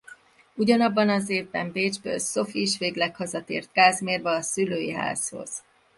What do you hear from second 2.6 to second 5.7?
is végleg hazatért Kázmérba a szülői házhoz.